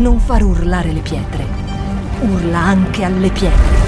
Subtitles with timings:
[0.00, 1.44] non far urlare le pietre.
[2.22, 3.78] Urla anche alle pietre.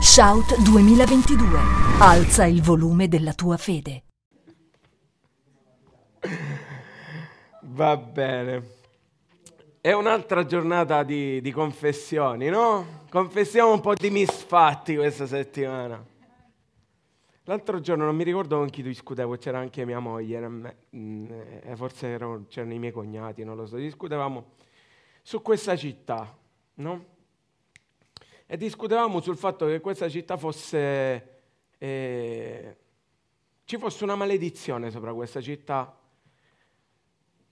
[0.00, 1.58] Shout 2022.
[2.00, 4.02] Alza il volume della tua fede.
[7.62, 8.76] Va bene.
[9.80, 12.97] È un'altra giornata di, di confessioni, no?
[13.10, 16.04] Confessiamo un po' di misfatti questa settimana.
[17.44, 20.46] L'altro giorno non mi ricordo con chi discutevo, c'era anche mia moglie,
[20.94, 24.50] mm, eh, forse erano, c'erano i miei cognati, non lo so, discutevamo
[25.22, 26.36] su questa città,
[26.74, 27.04] no?
[28.44, 31.40] E discutevamo sul fatto che questa città fosse,
[31.78, 32.76] eh,
[33.64, 35.98] ci fosse una maledizione sopra questa città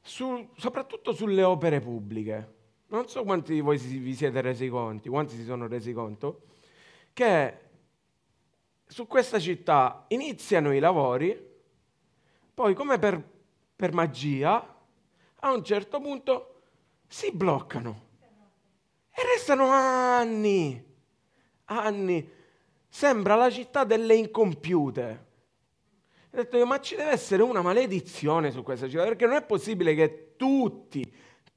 [0.02, 2.55] su, soprattutto sulle opere pubbliche.
[2.88, 6.42] Non so quanti di voi vi siete resi conto, quanti si sono resi conto,
[7.12, 7.60] che
[8.86, 11.54] su questa città iniziano i lavori,
[12.54, 13.22] poi come per,
[13.74, 14.74] per magia,
[15.40, 16.60] a un certo punto
[17.08, 18.04] si bloccano
[19.12, 20.82] e restano anni,
[21.64, 22.30] anni.
[22.88, 25.24] Sembra la città delle incompiute.
[26.30, 29.94] Ho detto ma ci deve essere una maledizione su questa città, perché non è possibile
[29.94, 31.02] che tutti,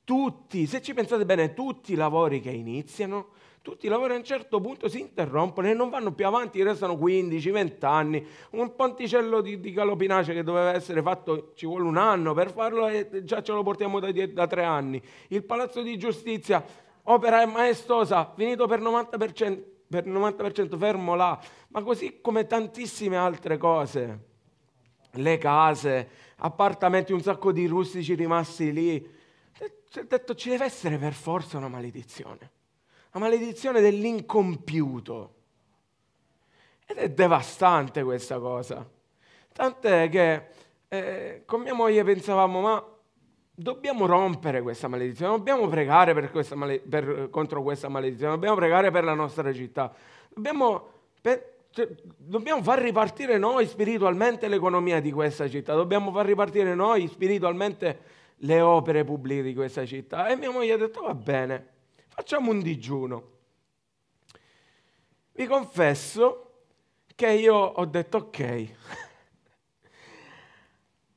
[0.10, 3.28] tutti, se ci pensate bene, tutti i lavori che iniziano,
[3.62, 6.98] tutti i lavori a un certo punto si interrompono e non vanno più avanti, restano
[6.98, 8.28] 15, 20 anni.
[8.54, 12.88] Un ponticello di, di calopinace che doveva essere fatto, ci vuole un anno per farlo
[12.88, 15.00] e già ce lo portiamo da, da tre anni.
[15.28, 16.66] Il palazzo di giustizia,
[17.04, 24.26] opera maestosa, finito per 90%, per 90% fermo là, ma così come tantissime altre cose
[25.12, 29.18] le case, appartamenti, un sacco di rustici rimasti lì.
[29.96, 32.52] Ho detto ci deve essere per forza una maledizione,
[33.12, 35.36] la maledizione dell'incompiuto.
[36.86, 38.88] Ed è devastante questa cosa.
[39.52, 40.48] Tant'è che
[40.88, 42.84] eh, con mia moglie pensavamo, ma
[43.54, 48.92] dobbiamo rompere questa maledizione, dobbiamo pregare per questa male- per, contro questa maledizione, dobbiamo pregare
[48.92, 49.94] per la nostra città,
[50.34, 50.88] dobbiamo...
[51.22, 57.08] Per, cioè, dobbiamo far ripartire noi spiritualmente l'economia di questa città, dobbiamo far ripartire noi
[57.08, 58.00] spiritualmente
[58.42, 60.28] le opere pubbliche di questa città.
[60.28, 61.68] E mia moglie ha detto va bene,
[62.08, 63.38] facciamo un digiuno.
[65.34, 66.46] Vi confesso
[67.16, 68.70] che io ho detto ok,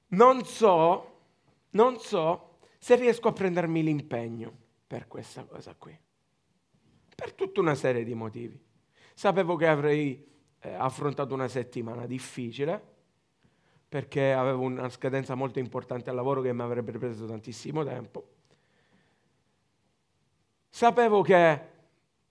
[0.09, 1.19] non so,
[1.71, 4.53] non so se riesco a prendermi l'impegno
[4.87, 5.97] per questa cosa qui,
[7.15, 8.61] per tutta una serie di motivi.
[9.15, 10.27] Sapevo che avrei
[10.61, 12.92] eh, affrontato una settimana difficile
[13.93, 18.27] perché avevo una scadenza molto importante al lavoro che mi avrebbe preso tantissimo tempo.
[20.71, 21.61] Sapevo che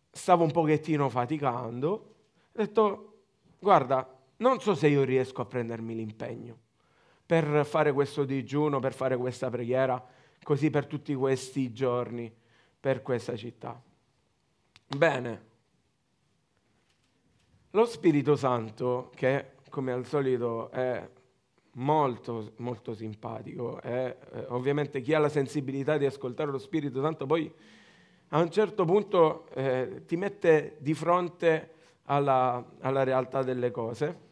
[0.09, 1.87] stavo un pochettino faticando.
[1.87, 3.21] Ho detto,
[3.59, 6.57] guarda, non so se io riesco a prendermi l'impegno
[7.27, 10.03] per fare questo digiuno, per fare questa preghiera,
[10.41, 12.33] così per tutti questi giorni,
[12.79, 13.79] per questa città.
[14.87, 15.45] Bene,
[17.69, 21.07] lo Spirito Santo, che come al solito è
[21.73, 27.25] molto, molto simpatico, e eh, ovviamente chi ha la sensibilità di ascoltare lo Spirito Santo
[27.25, 27.51] poi
[28.29, 31.73] a un certo punto eh, ti mette di fronte
[32.05, 34.29] alla, alla realtà delle cose,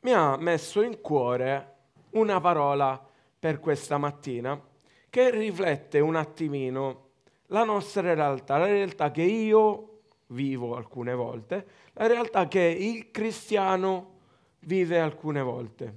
[0.00, 1.76] mi ha messo in cuore
[2.10, 3.02] una parola
[3.38, 4.60] per questa mattina
[5.08, 7.08] che riflette un attimino
[7.46, 14.18] la nostra realtà, la realtà che io vivo alcune volte, la realtà che il cristiano
[14.60, 15.94] vive alcune volte.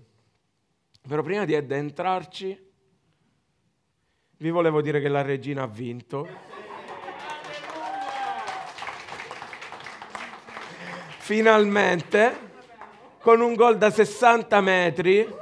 [1.08, 2.72] Però prima di addentrarci,
[4.38, 6.28] vi volevo dire che la regina ha vinto.
[11.18, 12.52] Finalmente,
[13.20, 15.42] con un gol da 60 metri,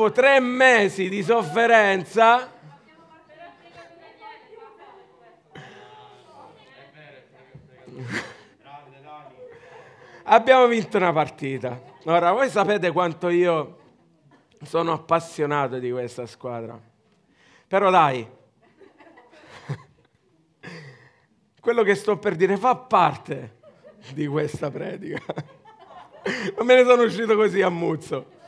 [0.00, 2.50] dopo tre mesi di sofferenza,
[10.22, 11.78] abbiamo vinto una partita.
[12.04, 13.76] Ora, voi sapete quanto io
[14.62, 16.80] sono appassionato di questa squadra.
[17.68, 18.26] Però dai,
[21.60, 23.58] quello che sto per dire fa parte
[24.14, 25.22] di questa predica.
[26.56, 28.38] Non me ne sono uscito così a muzzo.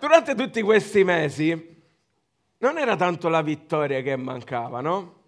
[0.00, 1.82] Durante tutti questi mesi
[2.56, 5.24] non era tanto la vittoria che mancava, no?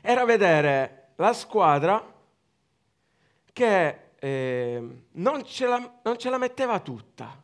[0.00, 2.02] Era vedere la squadra
[3.52, 7.42] che eh, non, ce la, non, ce la, metteva tutta,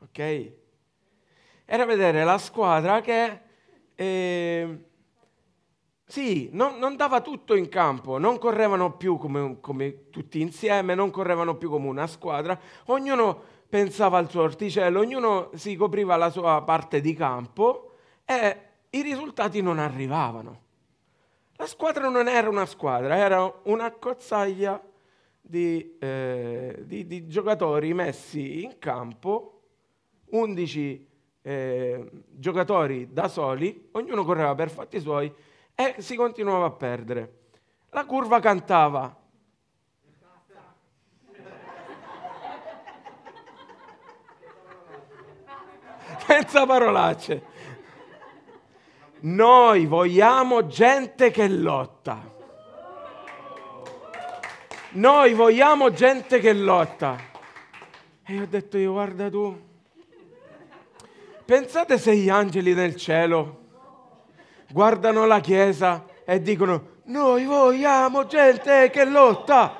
[0.00, 0.52] ok?
[1.64, 3.40] Era vedere la squadra che
[3.94, 4.84] eh,
[6.04, 11.10] sì, non, non, dava tutto in campo, non correvano più come, come, tutti insieme, non
[11.10, 16.62] correvano più come una squadra, ognuno pensava al suo orticello, ognuno si copriva la sua
[16.62, 17.94] parte di campo
[18.24, 18.56] e
[18.90, 20.60] i risultati non arrivavano.
[21.56, 24.80] La squadra non era una squadra, era una cozzaglia
[25.40, 29.62] di, eh, di, di giocatori messi in campo,
[30.26, 31.08] 11
[31.42, 35.34] eh, giocatori da soli, ognuno correva per fatti suoi
[35.74, 37.38] e si continuava a perdere.
[37.90, 39.23] La curva cantava.
[46.26, 47.42] Senza parolacce.
[49.20, 52.32] Noi vogliamo gente che lotta.
[54.90, 57.16] Noi vogliamo gente che lotta.
[58.26, 59.58] E ho detto io, guarda tu,
[61.44, 63.62] pensate se gli angeli nel cielo
[64.70, 69.76] guardano la Chiesa e dicono noi vogliamo gente che lotta.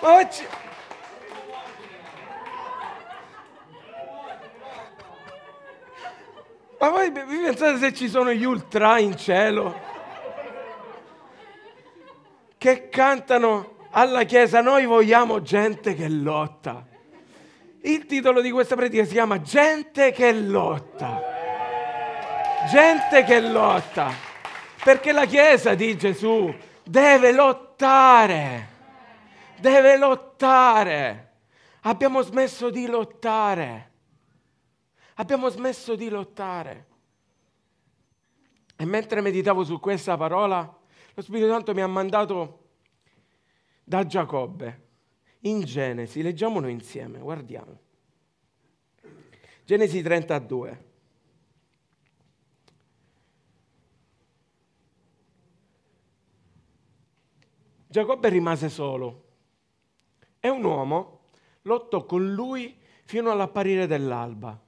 [0.00, 0.46] Oggi...
[6.78, 9.80] Ma voi vi pensate se ci sono gli ultra in cielo
[12.58, 16.84] che cantano alla Chiesa noi vogliamo gente che lotta.
[17.82, 21.22] Il titolo di questa predica si chiama Gente che lotta.
[22.68, 24.12] Gente che lotta.
[24.82, 28.68] Perché la Chiesa di Gesù deve lottare.
[29.60, 31.30] Deve lottare.
[31.82, 33.90] Abbiamo smesso di lottare.
[35.14, 36.86] Abbiamo smesso di lottare.
[38.76, 40.78] E mentre meditavo su questa parola,
[41.14, 42.64] lo Spirito Santo mi ha mandato
[43.82, 44.84] da Giacobbe
[45.40, 47.78] in Genesi, leggiamolo insieme, guardiamo.
[49.64, 50.84] Genesi 32.
[57.88, 59.24] Giacobbe rimase solo
[60.38, 61.20] e un uomo
[61.62, 64.60] lottò con lui fino all'apparire dell'alba.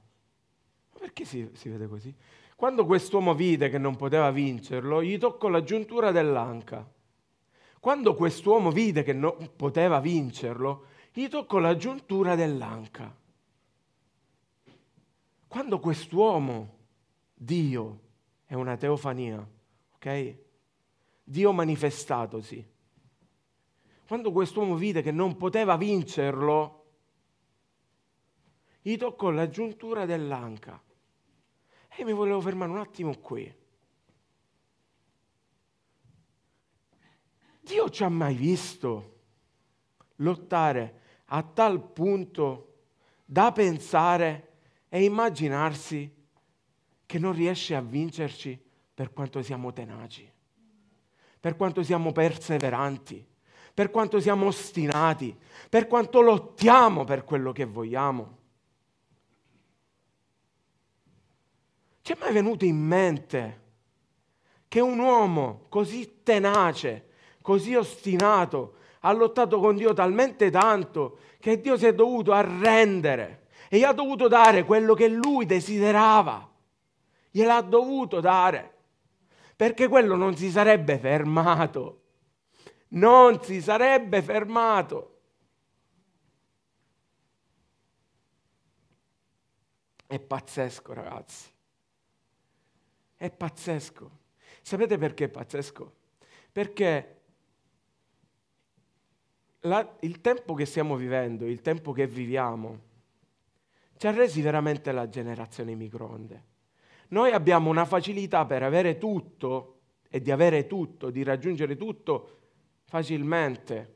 [0.99, 2.15] Perché si, si vede così?
[2.59, 6.85] Quando quest'uomo vide che non poteva vincerlo, gli toccò la giuntura dell'anca
[7.81, 13.15] quando quest'uomo vide che non poteva vincerlo, gli toccò la giuntura dell'anca.
[15.47, 16.77] Quando quest'uomo,
[17.35, 18.01] Dio,
[18.45, 19.47] è una teofania,
[19.95, 20.37] ok?
[21.23, 22.67] Dio manifestatosi.
[24.07, 26.85] Quando quest'uomo vide che non poteva vincerlo,
[28.83, 30.81] gli toccò la giuntura dell'anca.
[32.01, 33.53] E mi volevo fermare un attimo qui.
[37.61, 39.17] Dio ci ha mai visto
[40.19, 42.83] lottare a tal punto
[43.25, 44.59] da pensare
[44.89, 46.15] e immaginarsi
[47.05, 48.57] che non riesce a vincerci
[48.95, 50.33] per quanto siamo tenaci,
[51.41, 53.27] per quanto siamo perseveranti,
[53.75, 55.37] per quanto siamo ostinati,
[55.69, 58.38] per quanto lottiamo per quello che vogliamo.
[62.09, 63.63] Ci è mai venuto in mente
[64.67, 67.11] che un uomo così tenace,
[67.43, 73.77] così ostinato, ha lottato con Dio talmente tanto che Dio si è dovuto arrendere e
[73.77, 76.51] gli ha dovuto dare quello che lui desiderava.
[77.31, 78.77] Gliel'ha dovuto dare,
[79.55, 82.05] perché quello non si sarebbe fermato.
[82.89, 85.19] Non si sarebbe fermato.
[90.07, 91.57] È pazzesco, ragazzi.
[93.19, 94.11] È pazzesco.
[94.63, 95.93] Sapete perché è pazzesco?
[96.53, 97.21] Perché
[99.63, 102.87] la, il tempo che stiamo vivendo, il tempo che viviamo,
[103.97, 106.45] ci ha resi veramente la generazione microonde.
[107.09, 112.39] Noi abbiamo una facilità per avere tutto e di avere tutto, di raggiungere tutto
[112.85, 113.95] facilmente,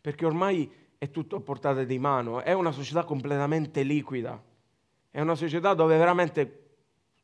[0.00, 4.42] perché ormai è tutto a portata di mano, è una società completamente liquida,
[5.10, 6.63] è una società dove veramente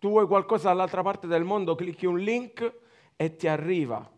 [0.00, 2.72] tu vuoi qualcosa dall'altra parte del mondo, clicchi un link
[3.16, 4.10] e ti arriva.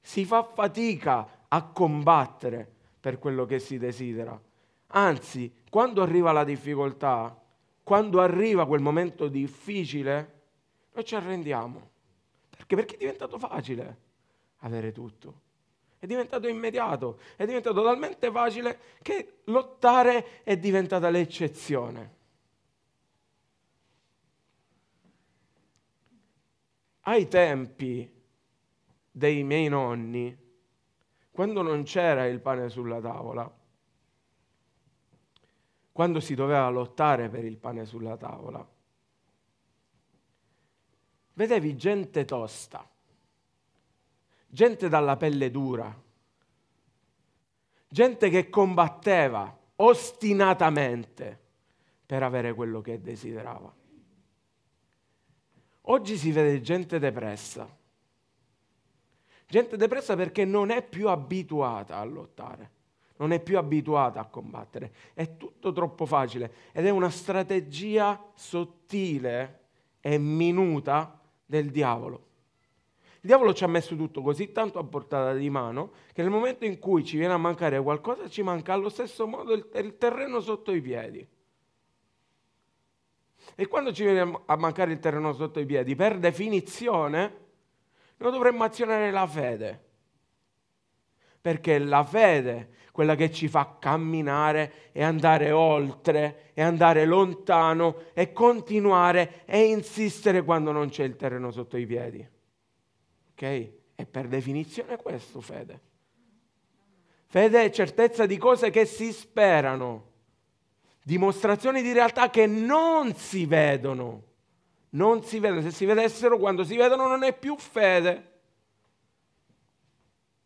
[0.00, 2.66] Si fa fatica a combattere
[2.98, 4.40] per quello che si desidera.
[4.88, 7.38] Anzi, quando arriva la difficoltà,
[7.82, 10.40] quando arriva quel momento difficile,
[10.94, 11.90] noi ci arrendiamo.
[12.48, 12.76] Perché?
[12.76, 14.04] Perché è diventato facile.
[14.60, 15.42] avere tutto.
[15.98, 22.15] È diventato immediato, è diventato talmente facile che lottare è diventata l'eccezione.
[27.08, 28.12] Ai tempi
[29.12, 30.36] dei miei nonni,
[31.30, 33.48] quando non c'era il pane sulla tavola,
[35.92, 38.68] quando si doveva lottare per il pane sulla tavola,
[41.34, 42.88] vedevi gente tosta,
[44.48, 46.02] gente dalla pelle dura,
[47.86, 51.40] gente che combatteva ostinatamente
[52.04, 53.75] per avere quello che desiderava.
[55.88, 57.68] Oggi si vede gente depressa,
[59.46, 62.74] gente depressa perché non è più abituata a lottare
[63.18, 69.60] non è più abituata a combattere, è tutto troppo facile ed è una strategia sottile
[70.00, 72.24] e minuta del diavolo.
[73.20, 76.64] Il diavolo ci ha messo tutto così tanto a portata di mano che nel momento
[76.64, 80.72] in cui ci viene a mancare qualcosa ci manca allo stesso modo il, terreno sotto
[80.72, 81.26] i piedi.
[83.54, 87.44] E quando ci viene a mancare il terreno sotto i piedi, per definizione,
[88.16, 89.84] noi dovremmo azionare la fede.
[91.40, 98.32] Perché la fede quella che ci fa camminare e andare oltre e andare lontano e
[98.32, 102.26] continuare e insistere quando non c'è il terreno sotto i piedi.
[103.32, 103.70] Ok?
[103.94, 105.80] È per definizione questo fede.
[107.26, 110.12] Fede è certezza di cose che si sperano,
[111.06, 114.24] dimostrazioni di realtà che non si vedono.
[114.90, 118.32] Non si vedono, se si vedessero quando si vedono non è più fede.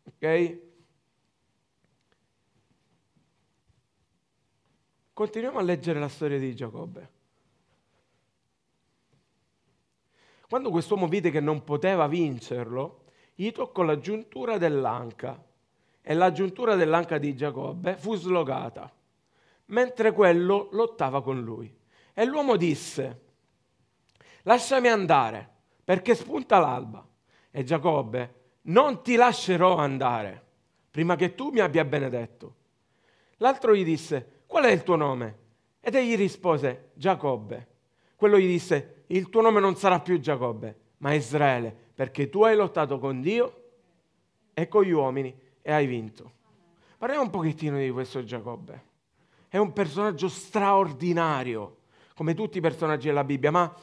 [0.03, 0.59] Ok?
[5.13, 7.09] Continuiamo a leggere la storia di Giacobbe.
[10.47, 15.43] Quando quest'uomo vide che non poteva vincerlo, gli toccò la giuntura dell'anca
[16.01, 18.93] e la giuntura dell'anca di Giacobbe fu slogata,
[19.67, 21.73] mentre quello lottava con lui.
[22.13, 23.21] E l'uomo disse,
[24.43, 25.49] lasciami andare,
[25.83, 27.05] perché spunta l'alba.
[27.49, 30.43] E Giacobbe, non ti lascerò andare,
[30.89, 32.55] prima che tu mi abbia benedetto.
[33.37, 35.37] L'altro gli disse, qual è il tuo nome?
[35.79, 37.67] Ed egli rispose, Giacobbe.
[38.15, 42.55] Quello gli disse, il tuo nome non sarà più Giacobbe, ma Israele, perché tu hai
[42.55, 43.63] lottato con Dio
[44.53, 46.31] e con gli uomini e hai vinto.
[46.97, 48.89] Parliamo un pochettino di questo Giacobbe.
[49.51, 51.79] È un personaggio straordinario,
[52.15, 53.75] come tutti i personaggi della Bibbia, ma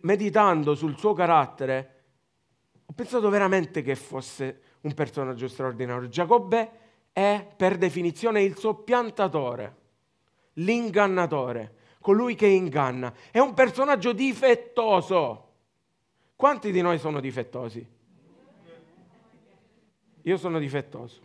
[0.00, 2.04] meditando sul suo carattere,
[2.86, 6.08] ho pensato veramente che fosse un personaggio straordinario.
[6.08, 6.70] Giacobbe
[7.12, 9.76] è per definizione il soppiantatore,
[10.54, 13.12] l'ingannatore, colui che inganna.
[13.30, 15.52] È un personaggio difettoso.
[16.36, 17.86] Quanti di noi sono difettosi?
[20.22, 21.20] Io sono difettoso.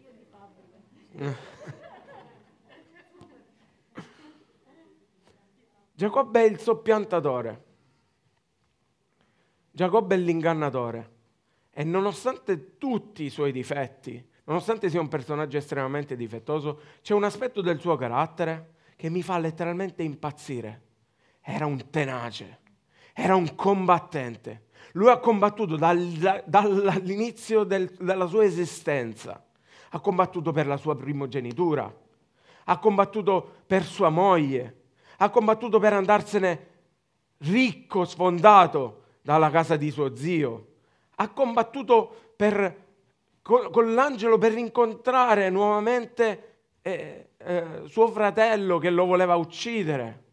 [5.95, 7.63] Giacobbe è il soppiantatore.
[9.69, 11.11] Giacobbe è l'ingannatore.
[11.71, 17.61] E nonostante tutti i suoi difetti, nonostante sia un personaggio estremamente difettoso, c'è un aspetto
[17.61, 20.81] del suo carattere che mi fa letteralmente impazzire.
[21.41, 22.59] Era un tenace,
[23.13, 24.65] era un combattente.
[24.93, 29.45] Lui ha combattuto dal, dall'inizio del, della sua esistenza,
[29.89, 32.01] ha combattuto per la sua primogenitura,
[32.65, 34.82] ha combattuto per sua moglie,
[35.23, 36.67] ha combattuto per andarsene
[37.37, 40.67] ricco, sfondato dalla casa di suo zio,
[41.15, 42.81] ha combattuto per
[43.41, 50.23] con, con l'angelo per incontrare nuovamente eh, eh, suo fratello che lo voleva uccidere.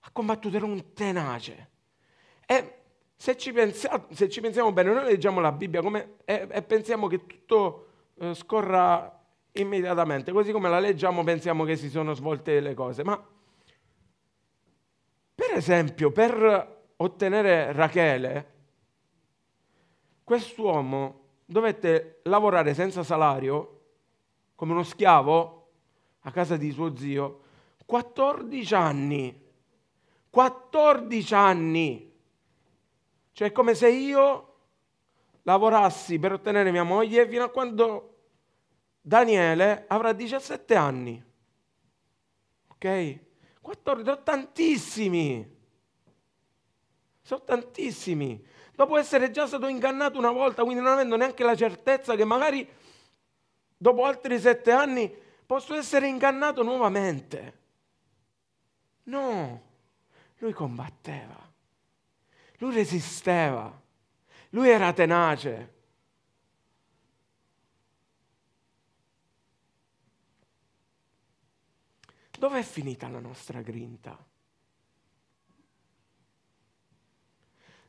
[0.00, 1.68] Ha combattuto, era un tenace.
[2.46, 2.74] E
[3.14, 7.06] se ci, pensiamo, se ci pensiamo bene, noi leggiamo la Bibbia come, e, e pensiamo
[7.06, 7.86] che tutto
[8.18, 9.16] eh, scorra
[9.52, 13.04] immediatamente, così come la leggiamo pensiamo che si sono svolte le cose.
[13.04, 13.20] Ma
[15.50, 18.52] per esempio, per ottenere Rachele,
[20.22, 23.80] quest'uomo dovette lavorare senza salario,
[24.54, 25.70] come uno schiavo,
[26.20, 27.40] a casa di suo zio,
[27.84, 29.42] 14 anni.
[30.30, 32.12] 14 anni.
[33.32, 34.54] Cioè è come se io
[35.42, 38.18] lavorassi per ottenere mia moglie fino a quando
[39.00, 41.24] Daniele avrà 17 anni.
[42.68, 43.28] Ok?
[43.60, 45.58] 14, sono tantissimi.
[47.22, 48.44] Sono tantissimi
[48.80, 52.66] dopo essere già stato ingannato una volta, quindi non avendo neanche la certezza che magari
[53.76, 55.14] dopo altri sette anni
[55.44, 57.58] posso essere ingannato nuovamente.
[59.02, 59.62] No,
[60.38, 61.36] lui combatteva,
[62.56, 63.78] lui resisteva,
[64.50, 65.74] lui era tenace.
[72.40, 74.16] Dov'è finita la nostra grinta?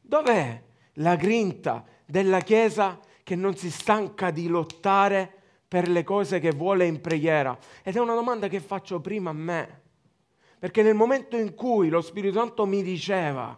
[0.01, 0.63] Dov'è
[0.95, 5.33] la grinta della Chiesa che non si stanca di lottare
[5.65, 7.57] per le cose che vuole in preghiera?
[7.81, 9.81] Ed è una domanda che faccio prima a me.
[10.59, 13.57] Perché nel momento in cui lo Spirito Santo mi diceva,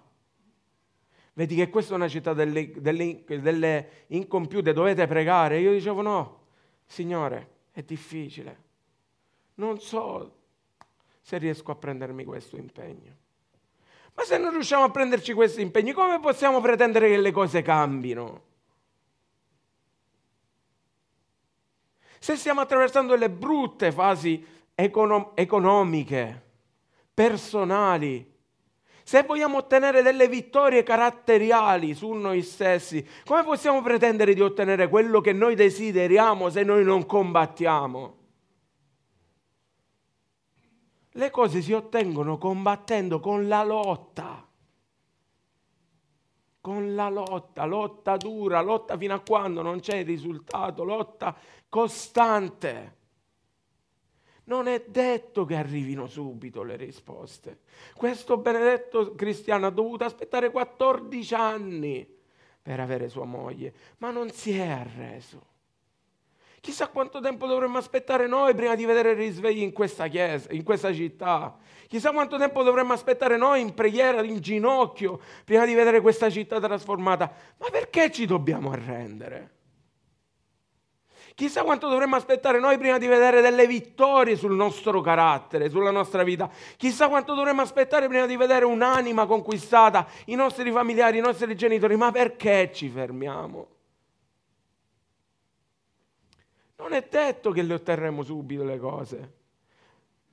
[1.34, 6.42] vedi che questa è una città delle, delle, delle incompiute, dovete pregare, io dicevo no,
[6.86, 8.62] Signore, è difficile.
[9.56, 10.42] Non so
[11.24, 13.16] se riesco a prendermi questo impegno.
[14.14, 18.52] Ma se non riusciamo a prenderci questi impegni, come possiamo pretendere che le cose cambino?
[22.20, 26.42] Se stiamo attraversando delle brutte fasi econom- economiche,
[27.14, 28.32] personali,
[29.04, 35.22] se vogliamo ottenere delle vittorie caratteriali su noi stessi, come possiamo pretendere di ottenere quello
[35.22, 38.23] che noi desideriamo se noi non combattiamo?
[41.14, 44.48] Le cose si ottengono combattendo con la lotta.
[46.60, 51.36] Con la lotta, lotta dura, lotta fino a quando non c'è il risultato, lotta
[51.70, 52.98] costante.
[54.46, 57.62] Non è detto che arrivino subito le risposte.
[57.96, 62.22] Questo benedetto cristiano ha dovuto aspettare 14 anni
[62.62, 65.53] per avere sua moglie, ma non si è arreso.
[66.64, 70.94] Chissà quanto tempo dovremmo aspettare noi prima di vedere risvegli in questa chiesa, in questa
[70.94, 71.58] città.
[71.90, 76.62] Chissà quanto tempo dovremmo aspettare noi in preghiera, in ginocchio, prima di vedere questa città
[76.62, 77.30] trasformata.
[77.58, 79.52] Ma perché ci dobbiamo arrendere?
[81.36, 86.24] Chissà quanto dovremmo aspettare noi prima di vedere delle vittorie sul nostro carattere, sulla nostra
[86.24, 86.50] vita.
[86.78, 91.98] Chissà quanto dovremmo aspettare prima di vedere un'anima conquistata, i nostri familiari, i nostri genitori.
[91.98, 93.68] Ma perché ci fermiamo?
[96.84, 99.34] Non è detto che le otterremo subito le cose.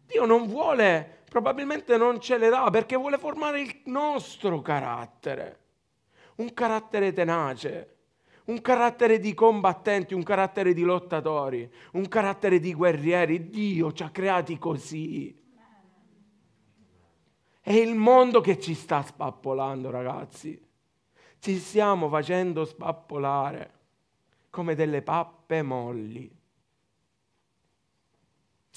[0.05, 5.59] Dio non vuole, probabilmente non ce le dà perché vuole formare il nostro carattere.
[6.37, 7.95] Un carattere tenace
[8.47, 13.49] un carattere di combattenti, un carattere di lottatori, un carattere di guerrieri.
[13.49, 15.33] Dio ci ha creati così.
[17.61, 20.61] È il mondo che ci sta spappolando, ragazzi.
[21.39, 23.79] Ci stiamo facendo spappolare
[24.51, 26.40] come delle pappe molli.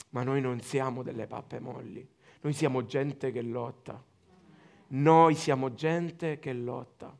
[0.09, 2.07] Ma noi non siamo delle pappe molli,
[2.41, 4.03] noi siamo gente che lotta.
[4.87, 7.17] Noi siamo gente che lotta.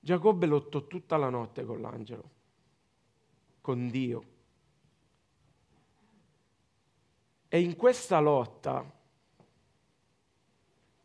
[0.00, 2.30] Giacobbe lottò tutta la notte con l'angelo,
[3.60, 4.36] con Dio.
[7.48, 8.84] E in questa lotta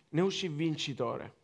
[0.10, 1.42] ne uscì vincitore.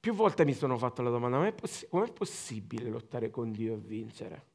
[0.00, 1.54] Più volte mi sono fatto la domanda, ma
[1.88, 4.49] com'è possibile lottare con Dio e vincere?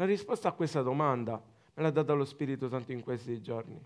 [0.00, 1.32] La risposta a questa domanda
[1.74, 3.78] me l'ha data lo Spirito Santo in questi giorni.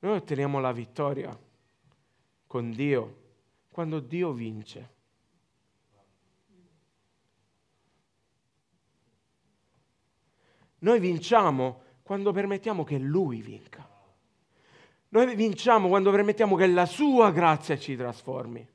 [0.00, 1.38] Noi otteniamo la vittoria
[2.44, 3.20] con Dio
[3.70, 4.90] quando Dio vince.
[10.80, 13.88] Noi vinciamo quando permettiamo che Lui vinca.
[15.10, 18.68] Noi vinciamo quando permettiamo che la Sua grazia ci trasformi.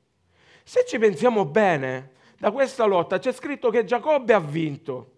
[0.62, 5.16] Se ci pensiamo bene, da questa lotta c'è scritto che Giacobbe ha vinto.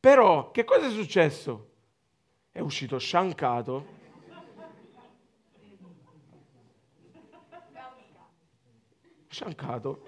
[0.00, 1.68] Però che cosa è successo?
[2.50, 3.98] È uscito sciancato
[9.30, 10.02] Sciancato.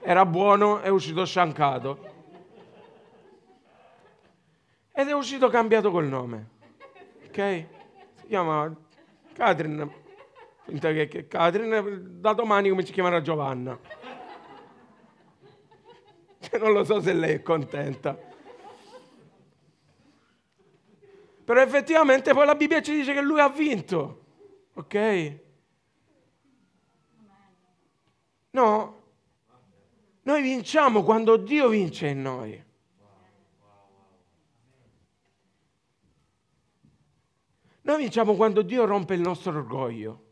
[0.00, 2.10] Era buono, è uscito sciancato.
[4.92, 6.48] Ed è uscito cambiato col nome.
[7.26, 7.66] Ok?
[8.16, 8.76] Si chiama
[9.32, 10.00] Catherine.
[10.64, 13.78] Finta che, che da domani come ci chiamerà Giovanna.
[16.60, 18.18] Non lo so se lei è contenta.
[21.52, 24.24] Però effettivamente poi la Bibbia ci dice che lui ha vinto.
[24.72, 25.38] Ok?
[28.52, 29.02] No,
[30.22, 32.64] noi vinciamo quando Dio vince in noi.
[37.82, 40.24] Noi vinciamo quando Dio rompe il nostro orgoglio.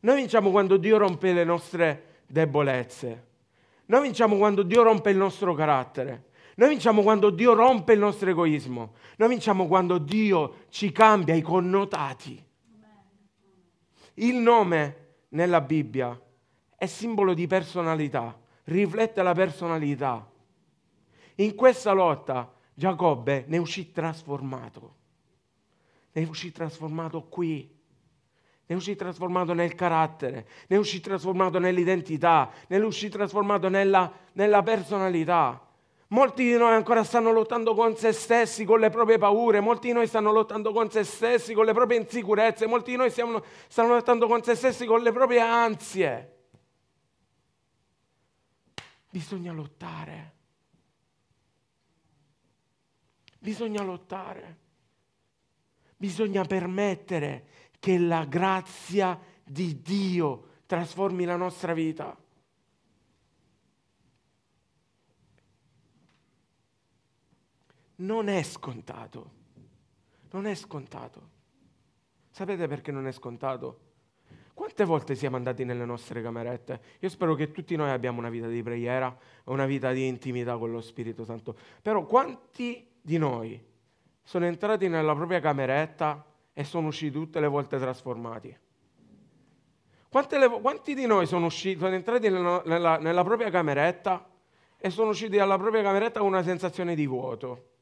[0.00, 3.28] Noi vinciamo quando Dio rompe le nostre debolezze.
[3.86, 6.32] Noi vinciamo quando Dio rompe il nostro carattere.
[6.56, 8.94] Noi vinciamo quando Dio rompe il nostro egoismo.
[9.16, 12.42] Noi vinciamo quando Dio ci cambia i connotati.
[14.14, 16.18] Il nome nella Bibbia
[16.76, 20.30] è simbolo di personalità, riflette la personalità.
[21.36, 24.94] In questa lotta Giacobbe ne uscì trasformato,
[26.12, 27.68] ne uscì trasformato qui,
[28.66, 35.60] ne uscì trasformato nel carattere, ne uscì trasformato nell'identità, ne uscì trasformato nella, nella personalità.
[36.08, 39.94] Molti di noi ancora stanno lottando con se stessi, con le proprie paure, molti di
[39.94, 43.94] noi stanno lottando con se stessi, con le proprie insicurezze, molti di noi stiamo, stanno
[43.94, 46.32] lottando con se stessi, con le proprie ansie.
[49.10, 50.32] Bisogna lottare.
[53.38, 54.58] Bisogna lottare.
[55.96, 57.46] Bisogna permettere
[57.78, 62.16] che la grazia di Dio trasformi la nostra vita.
[67.96, 69.42] Non è scontato.
[70.30, 71.30] Non è scontato.
[72.30, 73.80] Sapete perché non è scontato?
[74.54, 76.80] Quante volte siamo andati nelle nostre camerette?
[77.00, 80.70] Io spero che tutti noi abbiamo una vita di preghiera, una vita di intimità con
[80.70, 81.56] lo Spirito Santo.
[81.82, 83.62] Però quanti di noi
[84.22, 88.56] sono entrati nella propria cameretta e sono usciti tutte le volte trasformati?
[90.08, 94.30] Le, quanti di noi sono, usciti, sono entrati nella, nella, nella propria cameretta
[94.78, 97.73] e sono usciti dalla propria cameretta con una sensazione di vuoto?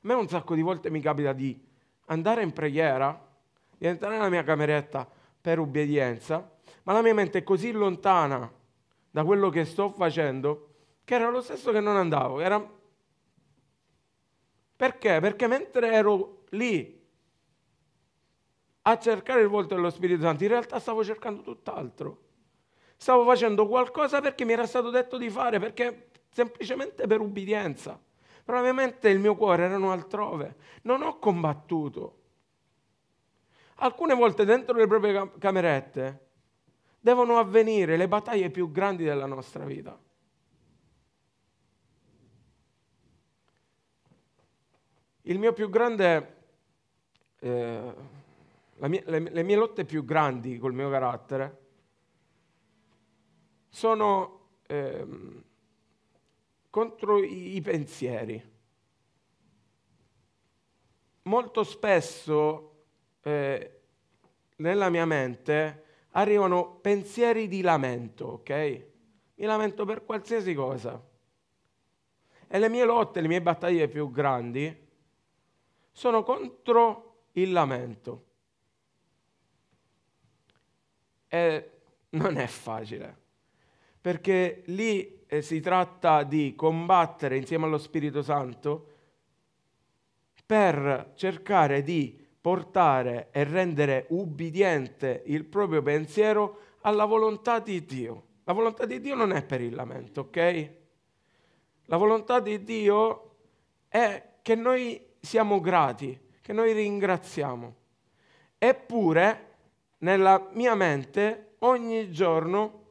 [0.00, 1.60] A me un sacco di volte mi capita di
[2.06, 3.26] andare in preghiera,
[3.76, 5.08] di entrare nella mia cameretta
[5.40, 6.50] per ubbidienza,
[6.84, 8.50] ma la mia mente è così lontana
[9.10, 10.68] da quello che sto facendo
[11.04, 12.40] che era lo stesso che non andavo.
[12.40, 12.64] Era...
[14.76, 15.20] Perché?
[15.20, 16.96] Perché mentre ero lì
[18.82, 22.22] a cercare il volto dello Spirito Santo, in realtà stavo cercando tutt'altro.
[22.96, 28.00] Stavo facendo qualcosa perché mi era stato detto di fare, perché semplicemente per ubbidienza.
[28.48, 30.56] Probabilmente il mio cuore erano altrove.
[30.84, 32.20] Non ho combattuto.
[33.74, 36.28] Alcune volte dentro le proprie camerette
[36.98, 40.00] devono avvenire le battaglie più grandi della nostra vita.
[45.24, 46.36] Il mio più grande,
[47.40, 47.94] eh,
[48.76, 51.66] mia, le, le mie lotte più grandi col mio carattere
[53.68, 55.06] sono eh,
[56.78, 58.40] contro i, pensieri.
[61.22, 62.84] Molto spesso
[63.20, 63.80] eh,
[64.56, 68.50] nella mia mente arrivano pensieri di lamento, ok?
[69.34, 71.04] Mi lamento per qualsiasi cosa.
[72.46, 74.86] E le mie lotte, le mie battaglie più grandi
[75.90, 78.26] sono contro il lamento.
[81.26, 81.70] E
[82.10, 83.16] non è facile,
[84.00, 88.86] perché lì eh, si tratta di combattere insieme allo Spirito Santo
[90.44, 98.24] per cercare di portare e rendere ubbidiente il proprio pensiero alla volontà di Dio.
[98.44, 100.70] La volontà di Dio non è per il lamento, ok?
[101.84, 103.34] La volontà di Dio
[103.88, 107.74] è che noi siamo grati, che noi ringraziamo.
[108.56, 109.56] Eppure,
[109.98, 112.87] nella mia mente, ogni giorno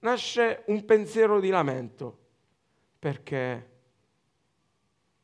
[0.00, 2.18] nasce un pensiero di lamento,
[2.98, 3.70] perché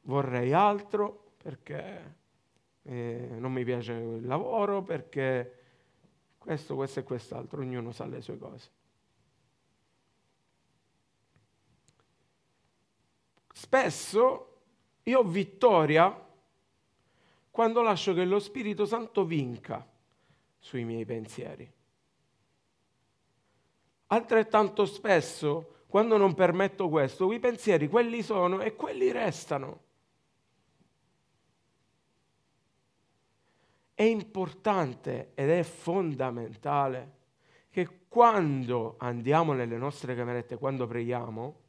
[0.02, 2.14] vorrei altro, perché
[2.82, 5.58] eh, non mi piace il lavoro, perché
[6.38, 8.70] questo, questo e quest'altro, ognuno sa le sue cose.
[13.52, 14.58] Spesso
[15.04, 16.24] io ho vittoria
[17.50, 19.84] quando lascio che lo Spirito Santo vinca
[20.58, 21.72] sui miei pensieri.
[24.08, 29.84] Altrettanto spesso, quando non permetto questo, i pensieri quelli sono e quelli restano.
[33.94, 37.14] È importante ed è fondamentale
[37.70, 41.60] che quando andiamo nelle nostre camerette, quando preghiamo,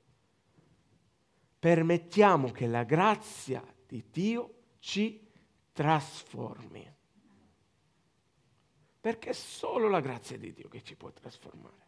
[1.57, 5.25] permettiamo che la grazia di Dio ci
[5.71, 6.95] trasformi.
[8.99, 11.86] Perché è solo la grazia di Dio che ci può trasformare.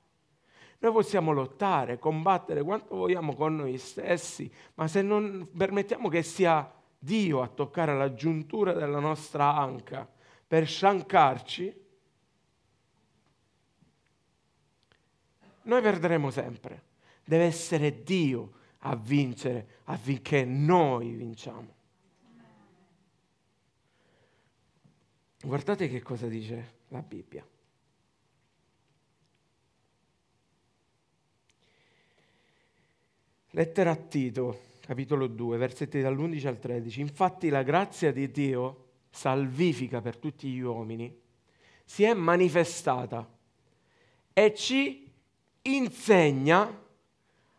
[0.82, 6.72] Noi possiamo lottare, combattere quanto vogliamo con noi stessi, ma se non permettiamo che sia
[6.98, 10.10] Dio a toccare la giuntura della nostra anca
[10.48, 11.88] per sciancarci,
[15.64, 16.84] noi perderemo sempre.
[17.26, 21.76] Deve essere Dio a vincere affinché noi vinciamo.
[25.42, 27.46] Guardate che cosa dice la Bibbia.
[33.60, 37.02] Lettera a Tito, capitolo 2, versetti dall'11 al 13.
[37.02, 41.14] Infatti la grazia di Dio, salvifica per tutti gli uomini,
[41.84, 43.30] si è manifestata
[44.32, 45.12] e ci
[45.64, 46.84] insegna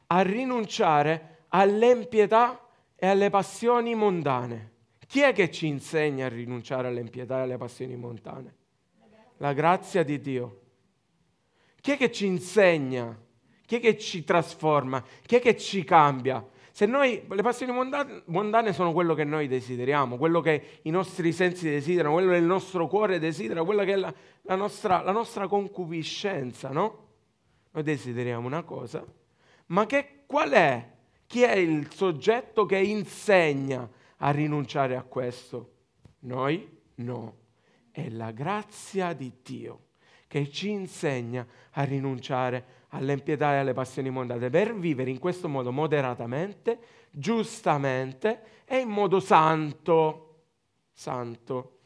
[0.06, 4.72] a rinunciare all'empietà e alle passioni mondane.
[5.06, 8.54] Chi è che ci insegna a rinunciare all'empietà e alle passioni mondane?
[9.36, 10.60] La grazia di Dio.
[11.78, 13.28] Chi è che ci insegna
[13.70, 15.00] Chi è che ci trasforma?
[15.24, 16.44] Chi è che ci cambia?
[16.72, 17.70] Se noi, le passioni
[18.24, 22.42] mondane, sono quello che noi desideriamo, quello che i nostri sensi desiderano, quello che il
[22.42, 27.06] nostro cuore desidera, quella che è la, la, nostra, la nostra, concupiscenza, no?
[27.70, 29.06] Noi desideriamo una cosa,
[29.66, 30.90] ma che, qual è?
[31.28, 35.74] Chi è il soggetto che insegna a rinunciare a questo?
[36.22, 36.68] Noi?
[36.96, 37.36] No.
[37.92, 39.82] È la grazia di Dio
[40.26, 45.72] che ci insegna a rinunciare all'impietà e alle passioni mondane per vivere in questo modo
[45.72, 46.78] moderatamente,
[47.10, 50.26] giustamente e in modo santo.
[50.92, 51.78] Santo.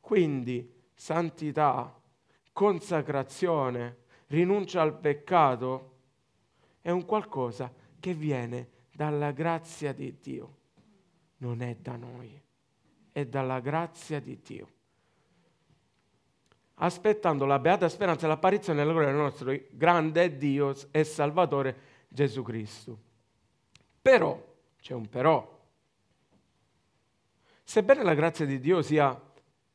[0.00, 2.00] Quindi santità,
[2.52, 5.94] consacrazione, rinuncia al peccato
[6.80, 10.56] è un qualcosa che viene dalla grazia di Dio,
[11.38, 12.40] non è da noi,
[13.12, 14.75] è dalla grazia di Dio
[16.76, 21.76] aspettando la beata speranza e l'apparizione della gloria del nostro grande Dio e Salvatore
[22.08, 22.98] Gesù Cristo.
[24.02, 24.40] Però,
[24.80, 25.54] c'è un però,
[27.62, 29.20] sebbene la grazia di Dio sia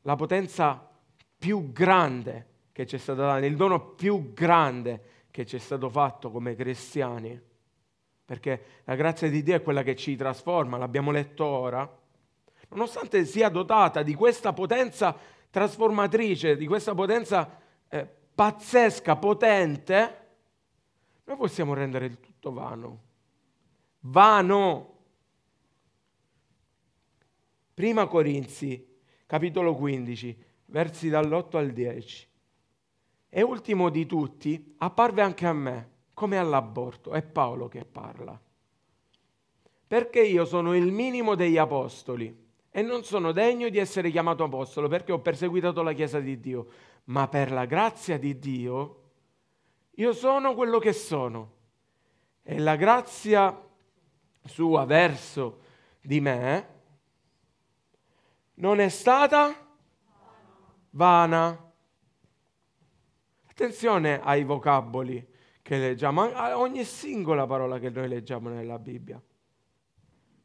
[0.04, 0.90] la potenza
[1.38, 5.90] più grande che ci è stata data, il dono più grande che ci è stato
[5.90, 7.40] fatto come cristiani,
[8.24, 12.00] perché la grazia di Dio è quella che ci trasforma, l'abbiamo letto ora,
[12.70, 15.16] nonostante sia dotata di questa potenza
[15.52, 20.18] trasformatrice, di questa potenza eh, pazzesca, potente,
[21.26, 23.04] noi possiamo rendere il tutto vano.
[24.00, 24.88] Vano.
[27.74, 32.30] Prima Corinzi, capitolo 15, versi dall'8 al 10.
[33.30, 38.40] E ultimo di tutti, apparve anche a me, come all'aborto, è Paolo che parla.
[39.88, 42.41] Perché io sono il minimo degli apostoli
[42.72, 46.68] e non sono degno di essere chiamato apostolo perché ho perseguitato la Chiesa di Dio,
[47.06, 49.02] ma per la grazia di Dio
[49.96, 51.60] io sono quello che sono.
[52.44, 53.56] E la grazia
[54.46, 55.60] sua verso
[56.02, 56.70] di me
[58.56, 59.54] non è stata
[60.92, 61.72] vana.
[63.48, 65.28] Attenzione ai vocaboli
[65.62, 69.22] che leggiamo, a ogni singola parola che noi leggiamo nella Bibbia.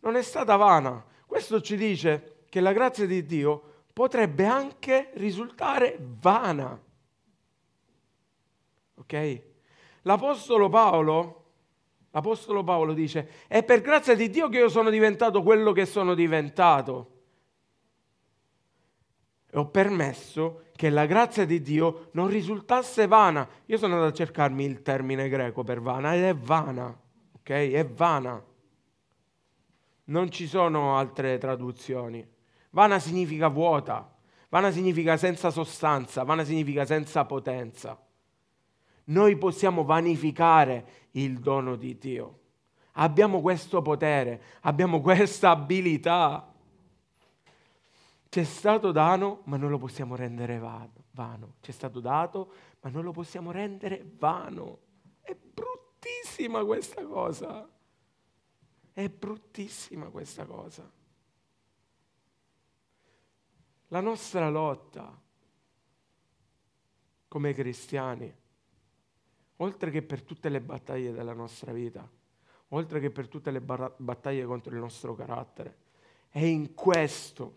[0.00, 5.98] Non è stata vana questo ci dice che la grazia di Dio potrebbe anche risultare
[6.20, 6.80] vana.
[8.94, 9.42] Ok?
[10.02, 11.44] L'Apostolo Paolo,
[12.10, 16.14] l'Apostolo Paolo dice, è per grazia di Dio che io sono diventato quello che sono
[16.14, 17.10] diventato.
[19.50, 23.48] E ho permesso che la grazia di Dio non risultasse vana.
[23.66, 26.96] Io sono andato a cercarmi il termine greco per vana ed è vana,
[27.32, 27.50] ok?
[27.50, 28.42] È vana
[30.06, 32.26] non ci sono altre traduzioni.
[32.70, 34.14] Vana significa vuota,
[34.48, 37.98] vana significa senza sostanza, vana significa senza potenza.
[39.04, 42.40] Noi possiamo vanificare il dono di Dio.
[42.98, 46.52] Abbiamo questo potere, abbiamo questa abilità.
[48.28, 51.54] Ci è stato dato, ma non lo possiamo rendere vano.
[51.60, 54.78] Ci è stato dato, ma non lo possiamo rendere vano.
[55.20, 57.68] È bruttissima questa cosa.
[58.96, 60.90] È bruttissima questa cosa.
[63.88, 65.20] La nostra lotta
[67.28, 68.34] come cristiani,
[69.56, 72.10] oltre che per tutte le battaglie della nostra vita,
[72.68, 75.76] oltre che per tutte le battaglie contro il nostro carattere,
[76.30, 77.56] è in questo,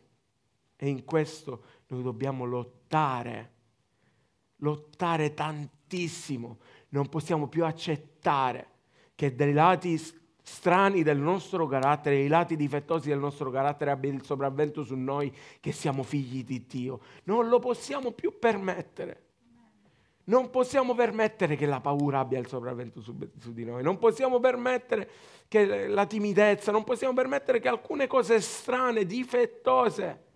[0.75, 3.53] è in questo noi dobbiamo lottare,
[4.57, 6.59] lottare tantissimo.
[6.89, 8.71] Non possiamo più accettare
[9.15, 10.17] che dai lati
[10.49, 15.31] strani del nostro carattere, i lati difettosi del nostro carattere abbiano il sopravvento su noi
[15.59, 16.99] che siamo figli di Dio.
[17.25, 19.27] Non lo possiamo più permettere.
[20.25, 24.39] Non possiamo permettere che la paura abbia il sopravvento su, su, di noi, non possiamo
[24.39, 25.09] permettere
[25.47, 30.28] che la timidezza, non possiamo permettere che alcune cose strane, difettose,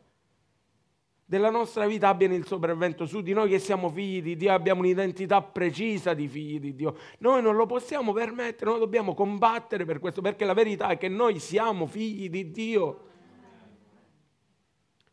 [1.34, 4.82] della nostra vita abbiano il sopravvento su di noi che siamo figli di Dio, abbiamo
[4.82, 6.96] un'identità precisa di figli di Dio.
[7.18, 11.10] Noi non lo possiamo permettere, noi dobbiamo combattere per questo, perché la verità è che
[11.10, 13.08] noi siamo figli di Dio.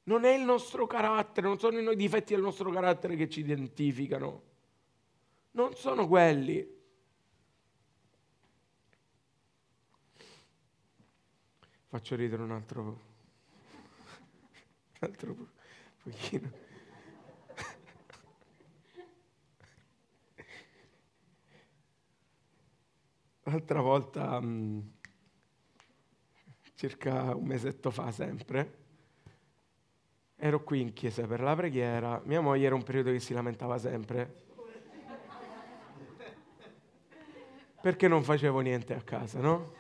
[0.02, 4.42] Non è il nostro carattere, non sono i difetti del nostro carattere che ci identificano.
[5.52, 6.78] Non sono quelli.
[11.88, 12.98] Faccio ridere un altro, un
[14.98, 15.34] altro
[16.02, 16.50] pochino.
[23.42, 24.80] L'altra volta, mm,
[26.74, 28.78] circa un mesetto fa sempre,
[30.36, 33.78] ero qui in chiesa per la preghiera, mia moglie era un periodo che si lamentava
[33.78, 34.48] sempre.
[37.80, 39.79] perché non facevo niente a casa, no?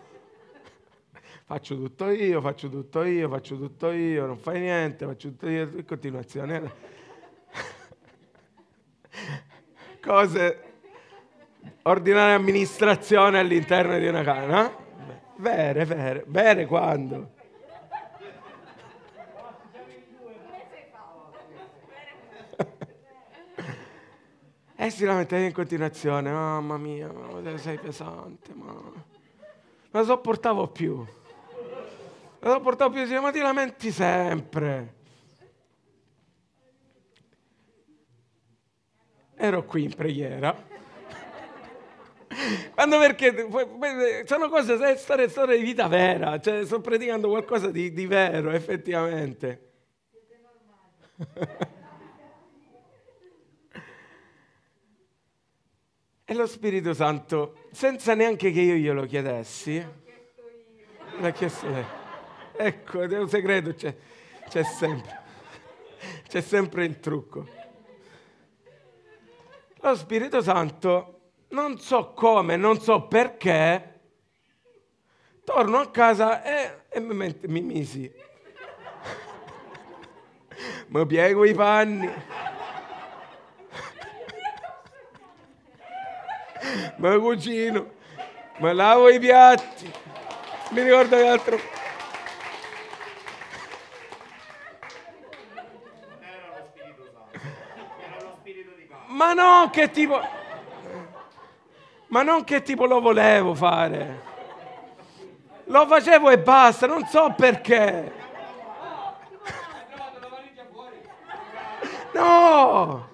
[1.50, 5.64] Faccio tutto io, faccio tutto io, faccio tutto io, non fai niente, faccio tutto io,
[5.64, 6.62] in continuazione.
[10.00, 10.62] Cose,
[11.82, 14.76] ordinare amministrazione all'interno di una casa, no?
[15.38, 17.32] Vere, vere, vere quando?
[24.76, 27.12] E si lamentava in continuazione, mamma mia,
[27.56, 29.02] sei pesante, ma non
[29.90, 31.04] la sopportavo più.
[32.42, 34.94] La sopportavo più, ma ti lamenti sempre.
[39.36, 40.68] Ero qui in preghiera.
[42.72, 43.48] Quando perché
[44.24, 49.72] sono cose, storie, storie di vita vera, cioè sto predicando qualcosa di, di vero, effettivamente.
[56.24, 59.84] E lo Spirito Santo, senza neanche che io glielo chiedessi,
[61.18, 61.99] l'ha chiesto lei.
[62.62, 63.96] Ecco, è un segreto, c'è,
[64.50, 65.18] c'è sempre.
[66.28, 67.48] C'è sempre il trucco.
[69.76, 74.00] Lo Spirito Santo, non so come, non so perché,
[75.42, 78.12] torno a casa e, e mi, mi misi.
[80.88, 82.12] mi piego i panni.
[86.98, 87.90] mi cucino,
[88.58, 89.90] mi lavo i piatti,
[90.72, 91.78] mi ricordo che altro...
[99.20, 100.18] Ma non che tipo...
[102.06, 104.22] Ma non che tipo lo volevo fare.
[105.64, 108.12] Lo facevo e basta, non so perché.
[112.14, 113.08] No!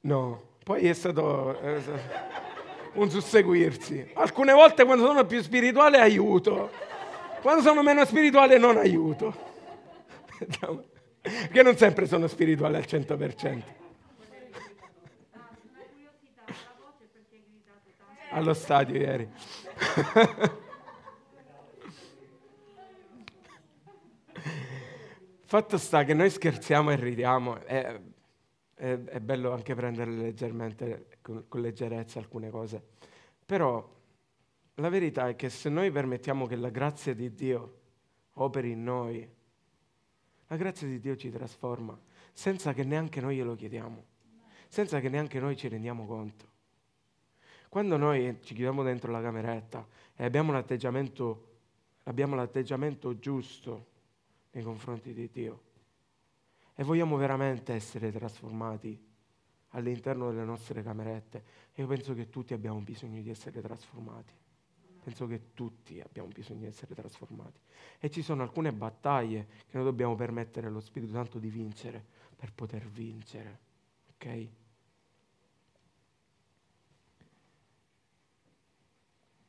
[0.00, 1.58] No, poi è stato
[2.92, 4.12] un susseguirsi.
[4.12, 6.92] Alcune volte quando sono più spirituale aiuto,
[7.44, 9.34] quando sono meno spirituale non aiuto.
[11.20, 13.62] Perché non sempre sono spirituale al 100%.
[18.32, 19.28] Allo stadio ieri.
[25.44, 27.62] Fatto sta che noi scherziamo e ridiamo.
[27.66, 28.00] Eh,
[28.72, 32.82] è, è bello anche prendere leggermente, con, con leggerezza alcune cose.
[33.44, 33.86] Però
[34.76, 37.80] la verità è che se noi permettiamo che la grazia di Dio
[38.34, 39.28] operi in noi,
[40.48, 41.98] la grazia di Dio ci trasforma
[42.32, 44.04] senza che neanche noi glielo chiediamo,
[44.68, 46.52] senza che neanche noi ci rendiamo conto.
[47.68, 51.58] Quando noi ci chiudiamo dentro la cameretta e abbiamo l'atteggiamento,
[52.04, 53.86] abbiamo l'atteggiamento giusto
[54.50, 55.62] nei confronti di Dio,
[56.74, 59.00] e vogliamo veramente essere trasformati
[59.70, 61.44] all'interno delle nostre camerette.
[61.74, 64.32] Io penso che tutti abbiamo bisogno di essere trasformati.
[65.04, 67.60] Penso che tutti abbiamo bisogno di essere trasformati.
[67.98, 72.02] E ci sono alcune battaglie che noi dobbiamo permettere allo Spirito Santo di vincere
[72.34, 73.58] per poter vincere.
[74.14, 74.48] Ok?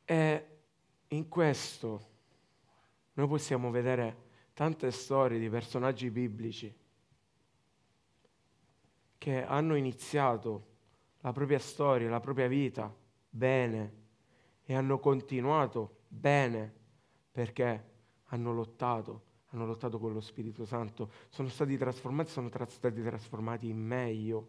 [0.04, 0.46] E
[1.08, 2.08] in questo
[3.14, 6.74] noi possiamo vedere tante storie di personaggi biblici
[9.16, 10.74] che hanno iniziato
[11.20, 12.94] la propria storia, la propria vita
[13.30, 14.04] bene
[14.66, 16.74] e hanno continuato bene
[17.30, 23.02] perché hanno lottato, hanno lottato con lo Spirito Santo, sono stati trasformati, sono tra- stati
[23.02, 24.48] trasformati in meglio.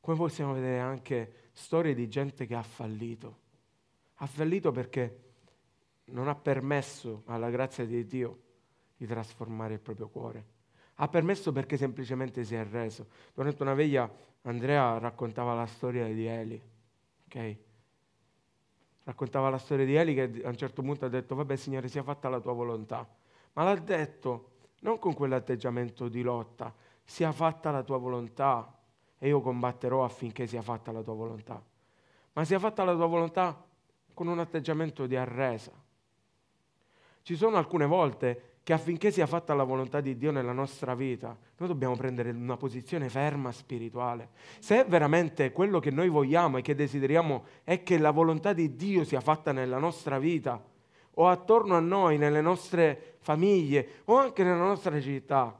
[0.00, 3.38] Come possiamo vedere anche storie di gente che ha fallito.
[4.16, 5.28] Ha fallito perché
[6.06, 8.42] non ha permesso alla grazia di Dio
[8.96, 10.58] di trasformare il proprio cuore
[11.02, 13.06] ha permesso perché semplicemente si è reso.
[13.32, 14.10] Durante una veglia
[14.42, 16.62] Andrea raccontava la storia di Eli,
[17.24, 17.56] ok?
[19.04, 22.02] Raccontava la storia di Eli che a un certo punto ha detto, vabbè Signore, sia
[22.02, 23.08] fatta la tua volontà.
[23.54, 28.78] Ma l'ha detto non con quell'atteggiamento di lotta, sia fatta la tua volontà
[29.18, 31.62] e io combatterò affinché sia fatta la tua volontà.
[32.32, 33.66] Ma sia fatta la tua volontà
[34.14, 35.72] con un atteggiamento di arresa.
[37.22, 41.36] Ci sono alcune volte che affinché sia fatta la volontà di Dio nella nostra vita,
[41.56, 44.30] noi dobbiamo prendere una posizione ferma spirituale.
[44.58, 49.04] Se veramente quello che noi vogliamo e che desideriamo è che la volontà di Dio
[49.04, 50.62] sia fatta nella nostra vita,
[51.14, 55.58] o attorno a noi, nelle nostre famiglie, o anche nella nostra città,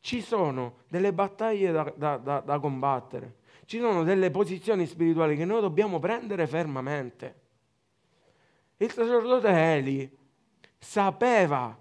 [0.00, 5.44] ci sono delle battaglie da, da, da, da combattere, ci sono delle posizioni spirituali che
[5.44, 7.46] noi dobbiamo prendere fermamente.
[8.78, 10.17] Il sacerdote Eli
[10.78, 11.76] sapeva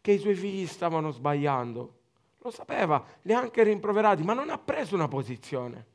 [0.00, 2.00] che i suoi figli stavano sbagliando.
[2.38, 5.86] Lo sapeva, li ha anche rimproverati, ma non ha preso una posizione.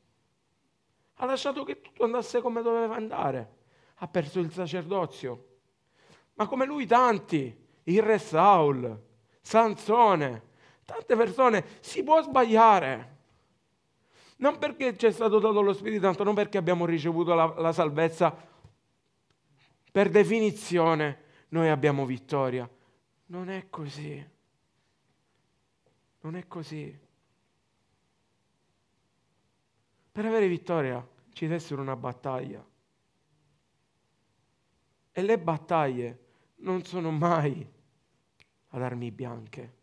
[1.16, 3.56] Ha lasciato che tutto andasse come doveva andare.
[3.96, 5.46] Ha perso il sacerdozio.
[6.36, 9.06] Ma come lui tanti, il re Saul,
[9.42, 10.44] Sansone,
[10.86, 13.16] tante persone, si può sbagliare.
[14.38, 17.74] Non perché ci è stato dato lo Spirito Santo, non perché abbiamo ricevuto la, la
[17.74, 18.36] salvezza,
[19.92, 22.70] per definizione noi abbiamo vittoria.
[23.28, 24.30] Non è così.
[26.22, 27.00] Non è così.
[30.12, 32.66] Per avere vittoria ci deve essere una battaglia.
[35.12, 36.26] E le battaglie
[36.58, 37.66] non sono mai
[38.70, 39.76] ad armi bianche.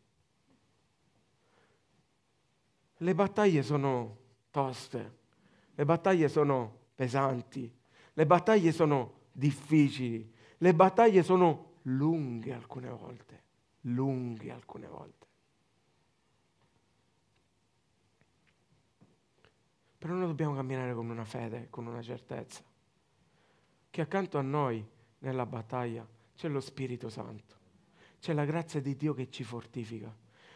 [2.99, 4.19] Le battaglie sono
[4.51, 5.19] toste,
[5.75, 7.73] le battaglie sono pesanti,
[8.13, 13.43] le battaglie sono difficili, le battaglie sono lunghe alcune volte,
[13.83, 15.27] lunghe alcune volte.
[19.99, 22.63] Però noi dobbiamo camminare con una fede, con una certezza,
[23.91, 24.87] che accanto a noi
[25.21, 27.57] nella battaglia c'è lo Spirito Santo,
[28.21, 30.15] c'è la grazia di Dio che ci fortifica,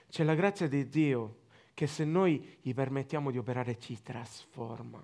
[0.09, 5.03] c'è la grazia di Dio che se noi gli permettiamo di operare ci trasforma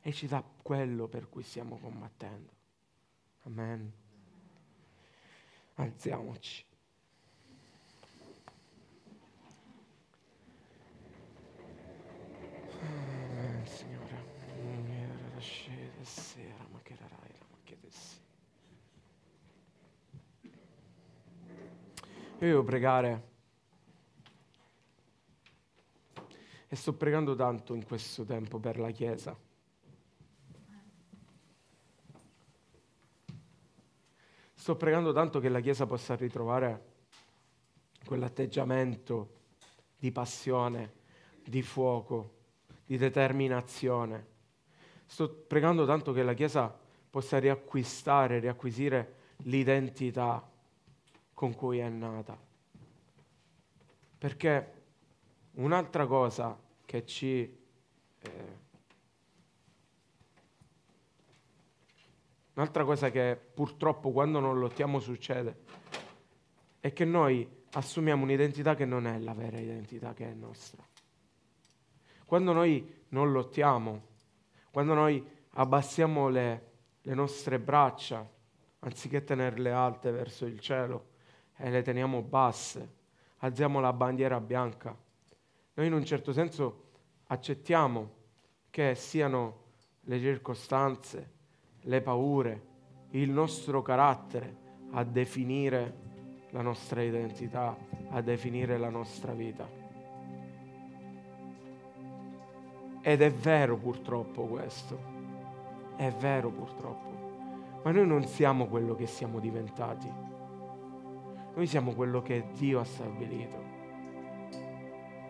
[0.00, 2.52] e ci dà quello per cui stiamo combattendo.
[3.42, 3.99] Amen.
[5.80, 6.64] Alziamoci.
[12.80, 14.28] Amen, Signore.
[16.02, 17.78] Sera, ma che rarai, ma che
[22.40, 23.28] Io devo pregare
[26.68, 29.36] e sto pregando tanto in questo tempo per la Chiesa.
[34.60, 36.84] Sto pregando tanto che la Chiesa possa ritrovare
[38.04, 39.38] quell'atteggiamento
[39.96, 40.92] di passione,
[41.42, 42.34] di fuoco,
[42.84, 44.26] di determinazione.
[45.06, 50.46] Sto pregando tanto che la Chiesa possa riacquistare, riacquisire l'identità
[51.32, 52.38] con cui è nata.
[54.18, 54.72] Perché
[55.52, 56.54] un'altra cosa
[56.84, 57.58] che ci...
[58.20, 58.58] Eh,
[62.60, 65.60] Un'altra cosa che purtroppo quando non lottiamo succede
[66.78, 70.86] è che noi assumiamo un'identità che non è la vera identità che è nostra.
[72.26, 74.02] Quando noi non lottiamo,
[74.70, 78.28] quando noi abbassiamo le, le nostre braccia,
[78.80, 81.12] anziché tenerle alte verso il cielo,
[81.56, 82.96] e le teniamo basse,
[83.38, 84.94] alziamo la bandiera bianca,
[85.72, 86.90] noi in un certo senso
[87.28, 88.16] accettiamo
[88.68, 89.62] che siano
[90.00, 91.38] le circostanze,
[91.82, 92.68] le paure,
[93.10, 94.56] il nostro carattere
[94.92, 96.08] a definire
[96.50, 97.76] la nostra identità,
[98.10, 99.68] a definire la nostra vita.
[103.02, 104.98] Ed è vero purtroppo questo,
[105.96, 110.12] è vero purtroppo, ma noi non siamo quello che siamo diventati,
[111.54, 113.68] noi siamo quello che Dio ha stabilito.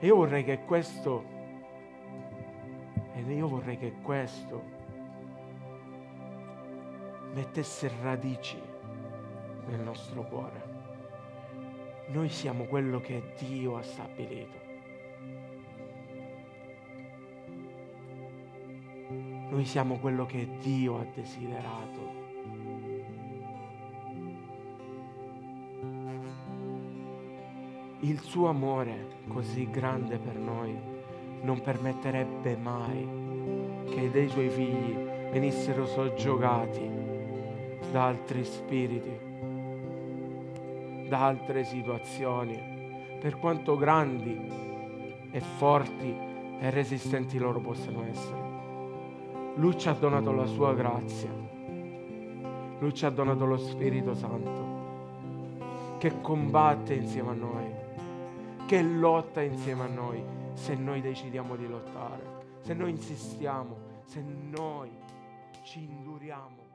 [0.00, 1.24] E io vorrei che questo,
[3.14, 4.78] ed io vorrei che questo
[7.32, 8.60] mettesse radici
[9.66, 10.68] nel nostro cuore.
[12.08, 14.58] Noi siamo quello che Dio ha stabilito.
[19.50, 22.18] Noi siamo quello che Dio ha desiderato.
[28.00, 30.76] Il suo amore così grande per noi
[31.42, 34.94] non permetterebbe mai che dei suoi figli
[35.30, 37.09] venissero soggiogati
[37.90, 39.18] da altri spiriti,
[41.08, 44.38] da altre situazioni, per quanto grandi
[45.30, 46.14] e forti
[46.60, 48.48] e resistenti loro possano essere.
[49.56, 51.30] Lui ci ha donato la sua grazia,
[52.78, 54.70] lui ci ha donato lo Spirito Santo
[55.98, 57.70] che combatte insieme a noi,
[58.66, 60.24] che lotta insieme a noi
[60.54, 64.90] se noi decidiamo di lottare, se noi insistiamo, se noi
[65.62, 66.69] ci induriamo.